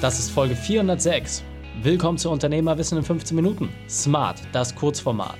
Das 0.00 0.18
ist 0.18 0.30
Folge 0.30 0.56
406. 0.56 1.42
Willkommen 1.82 2.16
zu 2.16 2.30
Unternehmerwissen 2.30 2.96
in 2.96 3.04
15 3.04 3.36
Minuten. 3.36 3.68
Smart, 3.86 4.40
das 4.50 4.74
Kurzformat. 4.74 5.36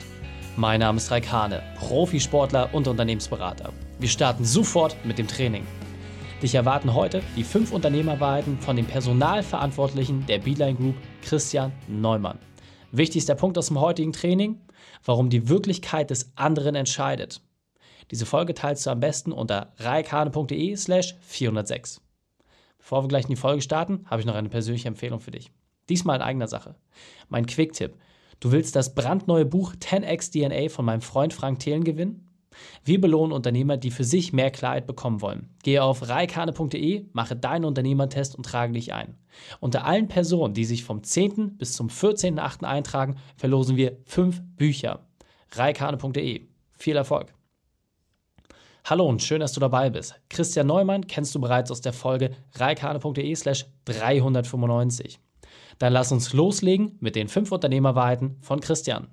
Mein 0.55 0.81
Name 0.81 0.99
ist 0.99 1.11
Raik 1.11 1.33
Hane, 1.33 1.63
Profisportler 1.79 2.69
und 2.75 2.87
Unternehmensberater. 2.87 3.73
Wir 3.99 4.11
starten 4.11 4.45
sofort 4.45 5.03
mit 5.03 5.17
dem 5.17 5.27
Training. 5.27 5.67
Dich 6.43 6.55
erwarten 6.55 6.93
heute 6.93 7.23
die 7.39 7.43
fünf 7.43 7.73
Unternehmerwahrheiten 7.73 8.59
von 8.59 8.77
dem 8.77 8.85
Personalverantwortlichen 8.85 10.27
der 10.27 10.41
Beeline 10.41 10.75
Group, 10.75 10.97
Christian 11.23 11.73
Neumann. 11.89 12.39
Wichtigster 12.93 13.37
Punkt 13.37 13.57
aus 13.57 13.69
dem 13.69 13.81
heutigen 13.81 14.13
Training, 14.13 14.61
warum 15.07 15.31
die 15.31 15.49
Wirklichkeit 15.49 16.11
des 16.11 16.33
anderen 16.37 16.75
entscheidet. 16.75 17.41
Diese 18.11 18.27
Folge 18.27 18.53
teilst 18.53 18.85
du 18.85 18.91
am 18.91 19.01
besten 19.01 19.33
unter 19.33 19.73
reikhane.de 19.79 20.77
slash 20.77 21.15
406. 21.23 22.03
Bevor 22.81 23.05
wir 23.05 23.09
gleich 23.09 23.25
in 23.25 23.31
die 23.31 23.37
Folge 23.37 23.63
starten, 23.63 24.05
habe 24.07 24.21
ich 24.21 24.27
noch 24.27 24.35
eine 24.35 24.49
persönliche 24.49 24.89
Empfehlung 24.89 25.21
für 25.21 25.31
dich. 25.31 25.53
Diesmal 25.89 26.17
in 26.17 26.23
eigener 26.23 26.49
Sache. 26.49 26.75
Mein 27.29 27.47
Quick-Tipp. 27.47 27.95
Du 28.41 28.53
willst 28.53 28.75
das 28.75 28.95
brandneue 28.95 29.45
Buch 29.45 29.75
10x 29.75 30.33
DNA 30.33 30.71
von 30.71 30.85
meinem 30.85 31.03
Freund 31.03 31.35
Frank 31.35 31.59
Thelen 31.59 31.85
gewinnen? 31.85 32.27
Wir 32.85 33.01
belohnen 33.01 33.33
Unternehmer, 33.33 33.77
die 33.77 33.91
für 33.91 34.05
sich 34.05 34.33
mehr 34.33 34.51
Klarheit 34.51 34.87
bekommen 34.87 35.21
wollen. 35.21 35.51
Gehe 35.63 35.83
auf 35.83 36.09
reikane.de, 36.09 37.07
mache 37.13 37.37
deinen 37.37 37.65
Unternehmertest 37.65 38.35
und 38.35 38.45
trage 38.45 38.73
dich 38.73 38.93
ein. 38.93 39.17
Unter 39.61 39.85
allen 39.85 40.09
Personen, 40.09 40.55
die 40.55 40.65
sich 40.65 40.85
vom 40.85 41.03
10. 41.03 41.59
bis 41.59 41.75
zum 41.75 41.89
14.8. 41.89 42.65
eintragen, 42.65 43.17
verlosen 43.37 43.77
wir 43.77 43.99
fünf 44.05 44.43
Bücher. 44.57 45.07
reikane.de. 45.53 46.49
Viel 46.73 46.97
Erfolg! 46.97 47.33
Hallo 48.85 49.07
und 49.07 49.23
schön, 49.23 49.41
dass 49.41 49.53
du 49.53 49.61
dabei 49.61 49.91
bist. 49.91 50.21
Christian 50.29 50.67
Neumann 50.67 51.07
kennst 51.07 51.35
du 51.35 51.41
bereits 51.41 51.71
aus 51.71 51.81
der 51.81 51.93
Folge 51.93 52.31
reikane.de 52.55 53.35
slash 53.35 53.67
395. 53.85 55.21
Dann 55.79 55.93
lass 55.93 56.13
uns 56.13 56.33
loslegen 56.33 56.97
mit 57.01 57.15
den 57.15 57.29
fünf 57.29 57.53
Unternehmerwahrheiten 57.53 58.39
von 58.41 58.61
Christian. 58.61 59.09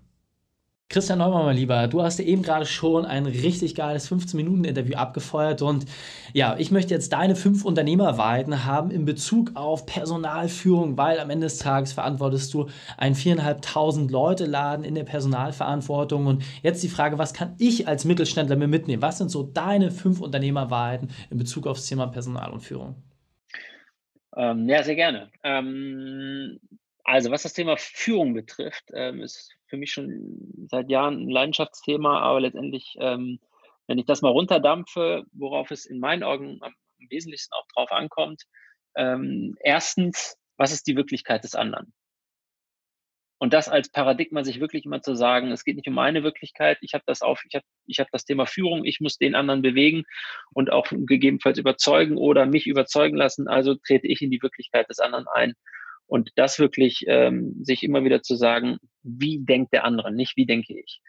Christian 0.89 1.19
Neumann, 1.19 1.43
mein 1.43 1.57
Lieber, 1.57 1.85
du 1.89 2.01
hast 2.01 2.17
dir 2.17 2.23
eben 2.23 2.43
gerade 2.43 2.65
schon 2.65 3.05
ein 3.05 3.25
richtig 3.25 3.75
geiles 3.75 4.09
15-Minuten-Interview 4.09 4.95
abgefeuert 4.95 5.61
und 5.61 5.85
ja, 6.31 6.55
ich 6.57 6.71
möchte 6.71 6.93
jetzt 6.93 7.11
deine 7.11 7.35
fünf 7.35 7.65
Unternehmerwahrheiten 7.65 8.63
haben 8.63 8.89
in 8.89 9.03
Bezug 9.03 9.51
auf 9.55 9.85
Personalführung, 9.85 10.97
weil 10.97 11.19
am 11.19 11.29
Ende 11.29 11.47
des 11.47 11.57
Tages 11.57 11.91
verantwortest 11.91 12.53
du 12.53 12.69
einen 12.95 13.15
viereinhalbtausend 13.15 14.11
Leute 14.11 14.45
Laden 14.45 14.85
in 14.85 14.95
der 14.95 15.03
Personalverantwortung 15.03 16.25
und 16.25 16.45
jetzt 16.63 16.81
die 16.83 16.89
Frage, 16.89 17.17
was 17.17 17.33
kann 17.33 17.55
ich 17.57 17.85
als 17.89 18.05
Mittelständler 18.05 18.55
mir 18.55 18.69
mitnehmen? 18.69 19.01
Was 19.01 19.17
sind 19.17 19.29
so 19.29 19.43
deine 19.43 19.91
fünf 19.91 20.21
Unternehmerwahrheiten 20.21 21.09
in 21.29 21.37
Bezug 21.37 21.67
auf 21.67 21.75
das 21.75 21.87
Thema 21.87 22.07
Personal 22.07 22.49
und 22.53 22.61
Führung? 22.61 22.95
Ähm, 24.37 24.69
ja, 24.69 24.83
sehr 24.83 24.95
gerne. 24.95 25.31
Ähm, 25.43 26.59
also 27.03 27.29
was 27.29 27.43
das 27.43 27.51
Thema 27.51 27.75
Führung 27.75 28.33
betrifft, 28.33 28.85
ähm, 28.93 29.21
ist 29.21 29.56
für 29.67 29.77
mich 29.77 29.91
schon 29.91 30.67
seit 30.69 30.89
Jahren 30.89 31.21
ein 31.21 31.29
Leidenschaftsthema, 31.29 32.19
aber 32.19 32.41
letztendlich, 32.41 32.95
ähm, 32.99 33.39
wenn 33.87 33.97
ich 33.97 34.05
das 34.05 34.21
mal 34.21 34.29
runterdampfe, 34.29 35.25
worauf 35.31 35.71
es 35.71 35.85
in 35.85 35.99
meinen 35.99 36.23
Augen 36.23 36.59
am, 36.61 36.73
wesentlichsten 37.09 37.53
auch 37.53 37.65
drauf 37.73 37.91
ankommt, 37.91 38.43
ähm, 38.95 39.55
erstens, 39.59 40.37
was 40.57 40.71
ist 40.71 40.87
die 40.87 40.95
Wirklichkeit 40.95 41.43
des 41.43 41.55
anderen? 41.55 41.93
Und 43.39 43.53
das 43.53 43.69
als 43.69 43.91
Paradigma, 43.91 44.43
sich 44.43 44.59
wirklich 44.59 44.85
immer 44.85 45.01
zu 45.01 45.15
sagen, 45.15 45.51
es 45.51 45.63
geht 45.63 45.75
nicht 45.75 45.87
um 45.87 45.93
meine 45.93 46.23
Wirklichkeit, 46.23 46.79
ich 46.81 46.93
habe 46.93 47.03
das 47.05 47.21
auf, 47.21 47.43
ich 47.47 47.53
habe 47.53 47.65
ich 47.85 47.99
hab 47.99 48.07
das 48.11 48.25
Thema 48.25 48.47
Führung, 48.47 48.83
ich 48.83 48.99
muss 48.99 49.17
den 49.17 49.35
anderen 49.35 49.61
bewegen 49.61 50.05
und 50.53 50.71
auch 50.71 50.87
gegebenenfalls 50.89 51.59
überzeugen 51.59 52.17
oder 52.17 52.47
mich 52.47 52.65
überzeugen 52.65 53.15
lassen, 53.15 53.47
also 53.47 53.75
trete 53.75 54.07
ich 54.07 54.23
in 54.23 54.31
die 54.31 54.41
Wirklichkeit 54.41 54.89
des 54.89 54.97
anderen 54.99 55.27
ein 55.31 55.53
und 56.07 56.31
das 56.35 56.59
wirklich 56.59 57.03
ähm, 57.07 57.53
sich 57.63 57.83
immer 57.83 58.03
wieder 58.03 58.21
zu 58.21 58.35
sagen, 58.35 58.77
wie 59.03 59.39
denkt 59.43 59.73
der 59.73 59.83
andere, 59.83 60.11
nicht 60.11 60.37
wie 60.37 60.45
denke 60.45 60.79
ich. 60.79 61.01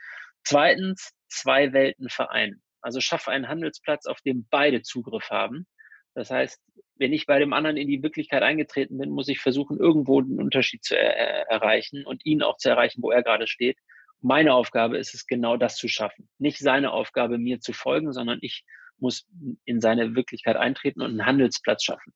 Zweitens, 0.45 1.13
zwei 1.29 1.73
Welten 1.73 2.09
vereinen. 2.09 2.63
Also 2.81 3.01
schaffe 3.01 3.31
einen 3.31 3.48
Handelsplatz, 3.48 4.07
auf 4.07 4.20
dem 4.20 4.47
beide 4.51 4.83
Zugriff 4.83 5.31
haben. 5.31 5.67
Das 6.14 6.31
heißt, 6.31 6.61
wenn 6.97 7.13
ich 7.13 7.27
bei 7.27 7.39
dem 7.39 7.53
anderen 7.53 7.77
in 7.77 7.87
die 7.87 8.03
Wirklichkeit 8.03 8.42
eingetreten 8.42 8.98
bin, 8.98 9.11
muss 9.11 9.29
ich 9.29 9.41
versuchen, 9.41 9.79
irgendwo 9.79 10.20
einen 10.20 10.41
Unterschied 10.41 10.85
zu 10.85 10.97
er 10.98 11.48
erreichen 11.48 12.05
und 12.05 12.25
ihn 12.27 12.42
auch 12.42 12.57
zu 12.57 12.69
erreichen, 12.69 13.03
wo 13.03 13.11
er 13.11 13.23
gerade 13.23 13.47
steht. 13.47 13.79
Meine 14.20 14.55
Aufgabe 14.55 14.98
ist 14.98 15.14
es, 15.14 15.27
genau 15.27 15.57
das 15.57 15.77
zu 15.77 15.87
schaffen. 15.87 16.29
Nicht 16.39 16.58
seine 16.58 16.91
Aufgabe, 16.91 17.39
mir 17.39 17.61
zu 17.61 17.73
folgen, 17.73 18.13
sondern 18.13 18.39
ich 18.42 18.64
muss 18.98 19.29
in 19.64 19.81
seine 19.81 20.17
Wirklichkeit 20.17 20.57
eintreten 20.57 21.03
und 21.03 21.11
einen 21.11 21.27
Handelsplatz 21.27 21.85
schaffen. 21.85 22.13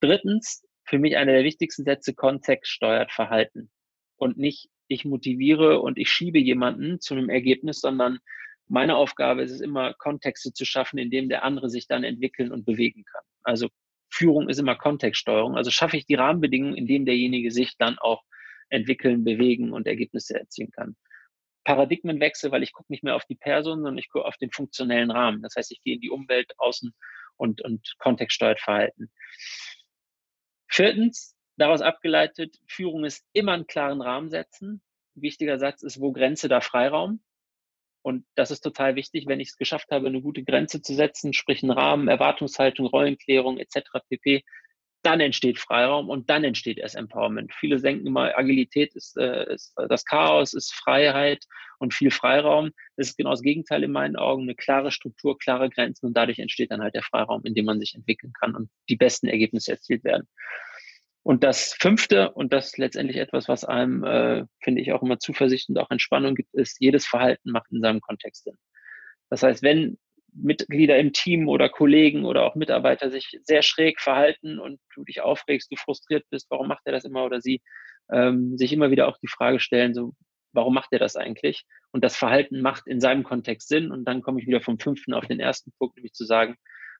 Drittens, 0.00 0.64
für 0.88 0.98
mich 0.98 1.16
einer 1.16 1.32
der 1.32 1.44
wichtigsten 1.44 1.84
Sätze, 1.84 2.14
Kontext 2.14 2.72
steuert 2.72 3.12
Verhalten. 3.12 3.70
Und 4.16 4.38
nicht, 4.38 4.70
ich 4.88 5.04
motiviere 5.04 5.80
und 5.80 5.98
ich 5.98 6.10
schiebe 6.10 6.38
jemanden 6.38 7.00
zu 7.00 7.14
einem 7.14 7.28
Ergebnis, 7.28 7.80
sondern 7.80 8.18
meine 8.68 8.96
Aufgabe 8.96 9.42
ist 9.42 9.50
es 9.50 9.60
immer, 9.60 9.94
Kontexte 9.94 10.52
zu 10.52 10.64
schaffen, 10.64 10.98
in 10.98 11.10
dem 11.10 11.28
der 11.28 11.44
andere 11.44 11.68
sich 11.70 11.86
dann 11.86 12.04
entwickeln 12.04 12.52
und 12.52 12.64
bewegen 12.64 13.04
kann. 13.04 13.22
Also 13.42 13.68
Führung 14.10 14.48
ist 14.48 14.58
immer 14.58 14.76
Kontextsteuerung. 14.76 15.56
Also 15.56 15.70
schaffe 15.70 15.96
ich 15.96 16.06
die 16.06 16.14
Rahmenbedingungen, 16.14 16.76
in 16.76 16.86
denen 16.86 17.06
derjenige 17.06 17.50
sich 17.50 17.76
dann 17.76 17.98
auch 17.98 18.22
entwickeln, 18.70 19.24
bewegen 19.24 19.72
und 19.72 19.86
Ergebnisse 19.86 20.38
erzielen 20.38 20.70
kann. 20.70 20.96
Paradigmenwechsel, 21.64 22.50
weil 22.50 22.62
ich 22.62 22.72
gucke 22.72 22.92
nicht 22.92 23.04
mehr 23.04 23.16
auf 23.16 23.26
die 23.26 23.34
Person, 23.34 23.82
sondern 23.82 23.98
ich 23.98 24.08
gucke 24.08 24.24
auf 24.24 24.36
den 24.38 24.50
funktionellen 24.50 25.10
Rahmen. 25.10 25.42
Das 25.42 25.54
heißt, 25.56 25.70
ich 25.70 25.82
gehe 25.82 25.94
in 25.96 26.00
die 26.00 26.10
Umwelt, 26.10 26.52
Außen 26.58 26.94
und, 27.36 27.62
und 27.62 27.94
kontextsteuert 27.98 28.60
Verhalten. 28.60 29.10
Viertens, 30.68 31.34
daraus 31.56 31.80
abgeleitet, 31.80 32.60
Führung 32.66 33.04
ist 33.04 33.24
immer 33.32 33.52
einen 33.52 33.66
klaren 33.66 34.00
Rahmen 34.00 34.30
setzen. 34.30 34.82
Ein 35.16 35.22
wichtiger 35.22 35.58
Satz 35.58 35.82
ist, 35.82 36.00
wo 36.00 36.12
Grenze, 36.12 36.48
da 36.48 36.60
Freiraum. 36.60 37.20
Und 38.02 38.24
das 38.36 38.50
ist 38.50 38.60
total 38.60 38.94
wichtig, 38.94 39.26
wenn 39.26 39.40
ich 39.40 39.48
es 39.48 39.56
geschafft 39.56 39.90
habe, 39.90 40.06
eine 40.06 40.22
gute 40.22 40.44
Grenze 40.44 40.80
zu 40.80 40.94
setzen, 40.94 41.32
sprich 41.32 41.62
einen 41.62 41.72
Rahmen, 41.72 42.08
Erwartungshaltung, 42.08 42.86
Rollenklärung 42.86 43.58
etc. 43.58 43.80
pp. 44.08 44.44
Dann 45.02 45.20
entsteht 45.20 45.58
Freiraum 45.58 46.08
und 46.10 46.28
dann 46.28 46.44
entsteht 46.44 46.78
erst 46.78 46.96
Empowerment. 46.96 47.54
Viele 47.54 47.80
denken 47.80 48.06
immer, 48.06 48.36
Agilität 48.36 48.94
ist, 48.96 49.16
äh, 49.16 49.54
ist 49.54 49.74
das 49.88 50.04
Chaos, 50.04 50.54
ist 50.54 50.74
Freiheit 50.74 51.44
und 51.78 51.94
viel 51.94 52.10
Freiraum. 52.10 52.70
Das 52.96 53.08
ist 53.08 53.16
genau 53.16 53.30
das 53.30 53.42
Gegenteil 53.42 53.84
in 53.84 53.92
meinen 53.92 54.16
Augen. 54.16 54.42
Eine 54.42 54.56
klare 54.56 54.90
Struktur, 54.90 55.38
klare 55.38 55.70
Grenzen 55.70 56.06
und 56.06 56.16
dadurch 56.16 56.38
entsteht 56.40 56.72
dann 56.72 56.82
halt 56.82 56.94
der 56.94 57.04
Freiraum, 57.04 57.44
in 57.44 57.54
dem 57.54 57.64
man 57.64 57.78
sich 57.78 57.94
entwickeln 57.94 58.32
kann 58.40 58.56
und 58.56 58.70
die 58.88 58.96
besten 58.96 59.28
Ergebnisse 59.28 59.72
erzielt 59.72 60.02
werden. 60.04 60.26
Und 61.22 61.44
das 61.44 61.74
Fünfte, 61.78 62.30
und 62.30 62.52
das 62.52 62.68
ist 62.68 62.78
letztendlich 62.78 63.18
etwas, 63.18 63.48
was 63.48 63.64
einem, 63.64 64.02
äh, 64.02 64.44
finde 64.62 64.80
ich, 64.80 64.92
auch 64.92 65.02
immer 65.02 65.18
Zuversicht 65.18 65.68
und 65.68 65.78
auch 65.78 65.90
Entspannung 65.90 66.34
gibt, 66.34 66.54
ist, 66.54 66.78
jedes 66.80 67.06
Verhalten 67.06 67.50
macht 67.50 67.70
in 67.70 67.82
seinem 67.82 68.00
Kontext 68.00 68.44
Sinn. 68.44 68.56
Das 69.28 69.42
heißt, 69.42 69.62
wenn 69.62 69.98
Mitglieder 70.32 70.98
im 70.98 71.12
Team 71.12 71.48
oder 71.48 71.68
Kollegen 71.68 72.24
oder 72.24 72.42
auch 72.42 72.54
Mitarbeiter 72.54 73.10
sich 73.10 73.38
sehr 73.42 73.62
schräg 73.62 74.00
verhalten 74.00 74.58
und 74.58 74.80
du 74.94 75.04
dich 75.04 75.20
aufregst, 75.20 75.70
du 75.72 75.76
frustriert 75.76 76.24
bist, 76.30 76.46
warum 76.50 76.68
macht 76.68 76.82
er 76.84 76.92
das 76.92 77.04
immer 77.04 77.24
oder 77.24 77.40
sie, 77.40 77.62
ähm, 78.12 78.56
sich 78.56 78.72
immer 78.72 78.90
wieder 78.90 79.08
auch 79.08 79.18
die 79.18 79.28
Frage 79.28 79.60
stellen, 79.60 79.94
so, 79.94 80.14
warum 80.52 80.74
macht 80.74 80.92
er 80.92 80.98
das 80.98 81.16
eigentlich? 81.16 81.64
Und 81.92 82.04
das 82.04 82.16
Verhalten 82.16 82.60
macht 82.60 82.86
in 82.86 83.00
seinem 83.00 83.24
Kontext 83.24 83.68
Sinn. 83.68 83.90
Und 83.90 84.04
dann 84.04 84.22
komme 84.22 84.40
ich 84.40 84.46
wieder 84.46 84.60
vom 84.60 84.78
fünften 84.78 85.14
auf 85.14 85.26
den 85.26 85.40
ersten 85.40 85.72
Punkt, 85.78 85.96
nämlich 85.96 86.12
zu 86.12 86.24
sagen, 86.24 86.56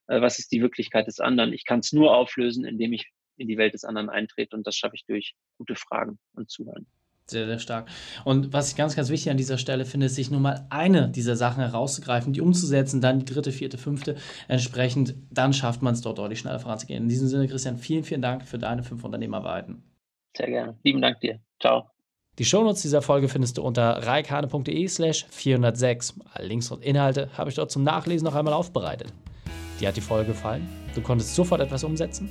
äh, 0.07 0.21
was 0.21 0.39
ist 0.39 0.53
die 0.53 0.63
Wirklichkeit 0.63 1.07
des 1.07 1.21
anderen? 1.21 1.53
Ich 1.53 1.65
kann 1.65 1.81
es 1.81 1.93
nur 1.93 2.15
auflösen, 2.15 2.65
indem 2.65 2.93
ich 2.93 3.11
in 3.37 3.49
die 3.49 3.59
Welt 3.59 3.75
des 3.75 3.85
anderen 3.85 4.11
eintrete. 4.11 4.57
Und 4.57 4.67
das 4.67 4.77
schaffe 4.77 4.97
ich 4.97 5.05
durch 5.07 5.35
gute 5.59 5.77
Fragen 5.77 6.19
und 6.33 6.51
Zuhören. 6.51 6.87
Sehr, 7.31 7.47
sehr 7.47 7.59
stark. 7.59 7.89
Und 8.25 8.55
was 8.55 8.71
ich 8.71 8.77
ganz, 8.77 8.97
ganz 8.97 9.11
wichtig 9.11 9.31
an 9.31 9.37
dieser 9.37 9.59
Stelle 9.59 9.85
finde, 9.85 10.07
ist, 10.07 10.15
sich 10.15 10.31
nur 10.31 10.41
mal 10.41 10.67
eine 10.71 11.09
dieser 11.09 11.37
Sachen 11.37 11.63
herauszugreifen, 11.63 12.33
die 12.33 12.41
umzusetzen, 12.41 13.03
dann 13.03 13.19
die 13.19 13.27
dritte, 13.27 13.53
vierte, 13.53 13.77
fünfte 13.77 14.17
entsprechend, 14.49 15.15
dann 15.31 15.53
schafft 15.53 15.83
man 15.83 15.93
es 15.93 16.01
dort 16.01 16.19
deutlich 16.19 16.39
schneller 16.39 16.59
voranzugehen. 16.59 17.03
In 17.03 17.09
diesem 17.09 17.29
Sinne, 17.29 17.47
Christian, 17.47 17.77
vielen, 17.77 18.05
vielen 18.05 18.23
Dank 18.23 18.47
für 18.47 18.59
deine 18.59 18.83
fünf 18.83 19.05
Unternehmerwahrheiten. 19.05 19.83
Sehr 20.35 20.47
gerne. 20.47 20.79
Lieben 20.83 21.03
Dank 21.03 21.21
dir. 21.21 21.39
Ciao. 21.61 21.91
Die 22.39 22.45
Shownotes 22.45 22.83
dieser 22.83 23.03
Folge 23.03 23.29
findest 23.29 23.59
du 23.59 23.63
unter 23.63 24.07
reikane.de 24.07 24.89
slash 24.89 25.27
406. 25.29 26.15
Alle 26.33 26.47
Links 26.47 26.71
und 26.71 26.83
Inhalte 26.83 27.29
habe 27.37 27.51
ich 27.51 27.57
dort 27.57 27.71
zum 27.71 27.83
Nachlesen 27.83 28.25
noch 28.25 28.37
einmal 28.37 28.55
aufbereitet. 28.55 29.13
Dir 29.81 29.89
hat 29.89 29.97
die 29.97 30.01
Folge 30.01 30.29
gefallen? 30.29 30.67
Du 30.95 31.03
konntest 31.03 31.35
sofort 31.35 31.61
etwas 31.61 31.85
umsetzen? 31.85 32.31